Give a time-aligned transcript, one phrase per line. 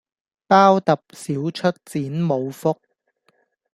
[0.47, 2.75] 包揼少出剪冇福